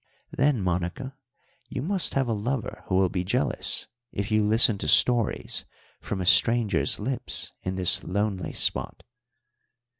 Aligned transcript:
"Then, 0.35 0.63
Monica, 0.63 1.15
you 1.69 1.83
must 1.83 2.15
have 2.15 2.27
a 2.27 2.33
lover 2.33 2.81
who 2.87 2.95
will 2.95 3.07
be 3.09 3.23
jealous 3.23 3.85
if 4.11 4.31
you 4.31 4.43
listen 4.43 4.79
to 4.79 4.87
stories 4.87 5.63
from 5.99 6.19
a 6.21 6.25
stranger's 6.25 6.99
lips 6.99 7.51
in 7.61 7.75
this 7.75 8.03
lonely 8.03 8.53
spot." 8.53 9.03